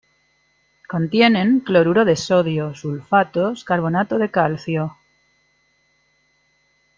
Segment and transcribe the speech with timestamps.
[0.89, 4.97] Contienen cloruro de sodio, sulfatos, carbonato de calcio.